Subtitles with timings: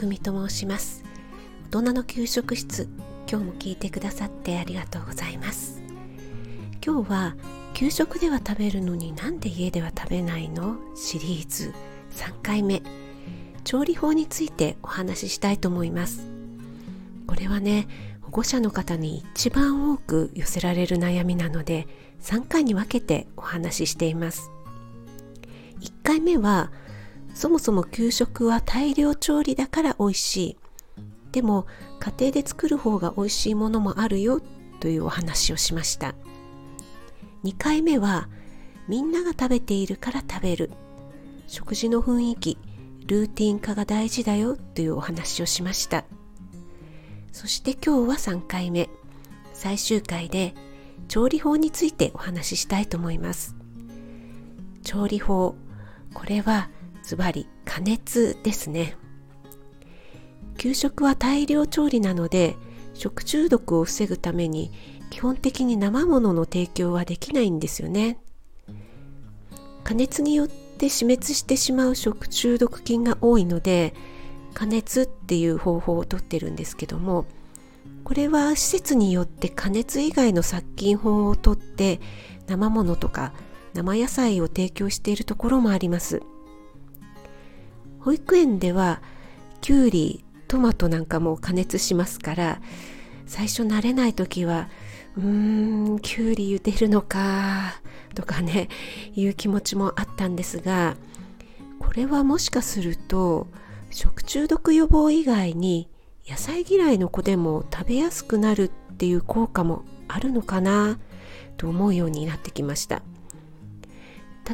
[0.00, 1.04] くみと申します。
[1.66, 2.88] 大人の給食室
[3.28, 5.82] 今日も聞いてくださってありがとうございます。
[6.82, 7.36] 今日は
[7.74, 10.78] 給食では食べるのになんで家では食べないの？
[10.96, 11.74] シリーズ。
[12.12, 12.80] 3回目。
[13.62, 16.26] 調理法についてお話ししたいと思います。
[17.26, 17.86] これはね
[18.22, 21.86] 保護者の方に一番多く寄せられる悩みなので
[22.22, 24.50] 3回に分けてお話ししています。
[25.82, 26.72] 1回目は
[27.34, 30.56] そもそも給食は大量調理だから美味しい。
[31.32, 31.66] でも
[32.00, 34.40] 家庭で作る方が美味しいものもあるよ
[34.80, 36.14] というお話をしました。
[37.44, 38.28] 2回目は
[38.88, 40.70] みんなが食べているから食べる。
[41.46, 42.58] 食事の雰囲気
[43.06, 46.04] ルーティン化が大事だよというお話をしました。
[47.32, 48.88] そして今日は3回目。
[49.52, 50.54] 最終回で
[51.08, 53.54] 調理法についてお話ししたいと思います。
[54.82, 55.54] 調理法
[56.14, 56.70] これは
[57.02, 58.96] ズバリ加熱ですね。
[60.56, 62.56] 給食は大量調理なので
[62.94, 64.70] 食中毒を防ぐために
[65.10, 68.18] 基本的に生ものの提供はできないんですよね。
[69.84, 73.94] 加熱によって死滅してしまう食中毒菌が多いので
[74.54, 77.24] 加熱っていう方法をとってるんですけども
[78.04, 82.00] これは施設によって加熱以外の殺菌法をとって
[82.46, 83.32] 生ものとか
[83.74, 86.22] 生野菜を提供しているところもあります。
[88.00, 89.00] 保育園では
[89.60, 92.60] きゅうりトマトなんかも加熱しますから
[93.26, 94.68] 最初慣れない時は
[95.16, 95.24] うー
[95.94, 97.80] んきゅうり茹でるのか
[98.14, 98.68] とかね
[99.14, 100.96] いう気持ちもあったんですが
[101.78, 103.46] これはもしかすると
[103.90, 105.88] 食中毒予防以外に
[106.28, 110.98] 野菜嫌いの子でも食べやすくなるっていう効果もあるのかな
[111.56, 113.02] と思うようになってきました。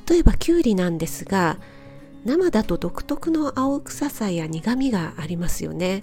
[0.09, 1.59] 例えばきゅうりなんですが
[2.27, 6.03] 生だと独特の青臭さや苦みがありますよね。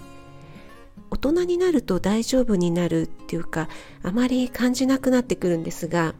[1.10, 3.68] 大人になると大丈夫になるっていうか
[4.02, 6.14] あまり感じなくなってくるんですが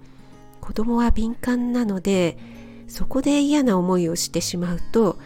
[0.61, 2.39] 子供は敏感なので
[2.87, 5.19] そこで嫌な思いをしてしまうと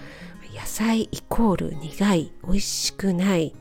[0.54, 3.54] 野菜イコール苦い美味しくない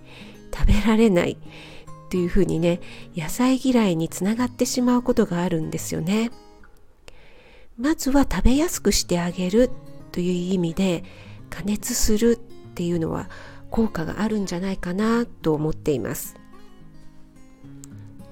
[0.53, 2.80] 食べられないっていうふうにね
[3.16, 6.31] 野菜嫌いにつながってしまうことがあるんですよね。
[7.78, 9.70] まずは食べやすくしてあげる
[10.17, 11.03] という意味で
[11.51, 12.39] 加熱する
[12.72, 13.29] っていうのは
[13.69, 16.35] 効果があるんじゃないかなと思っています。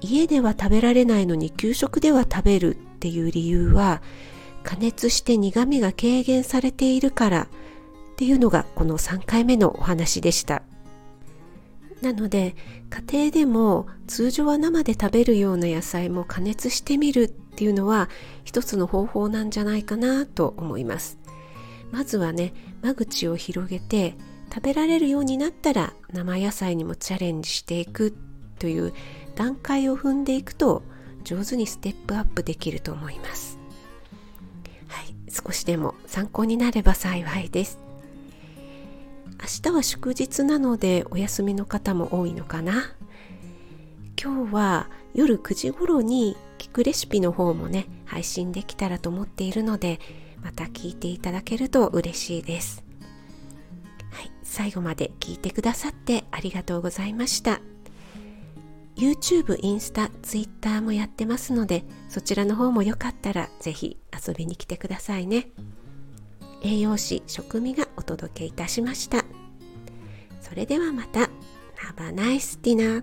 [0.00, 4.02] 家では食べられないのに給食では食べるっていう理由は
[4.64, 7.48] 加熱して苦味が軽減されているからっ
[8.16, 10.62] ていうのがこの3回目のお話でした。
[12.02, 12.56] なので
[13.08, 18.08] 家庭でも通常は生で食べるような野菜も加熱してみるっていうのは
[18.42, 21.24] 一つの方法なんじゃないかなと思います。
[21.90, 22.52] まずはね
[22.82, 24.14] 間口を広げて
[24.52, 28.16] 食べられるようになったら生野菜にもチャレンジしていく
[28.58, 28.92] という
[29.34, 30.82] 段階を踏んでいくと
[31.24, 33.58] 上手にステップアップできると思います。
[34.88, 37.78] はい少しでも参考になれば幸いです。
[39.38, 42.94] 明日は祝日なのでお休みの方も多いのかな。
[44.22, 50.00] 今日は夜9時頃に聞くレシピの方もね配信できたらと思っているので
[50.46, 52.84] また聞いていただけると嬉しいです。
[54.12, 57.60] はい、最後まで聞いてくださってありがとうございました。
[58.94, 65.48] YouTube、インスタ、Twitter もやってますので、そちらの方もよかったらぜひ遊びに来てくださいね。
[66.62, 69.24] 栄養士、食味がお届けいたしました。
[70.40, 71.28] それではまた。
[71.76, 73.02] Have a nice dinner!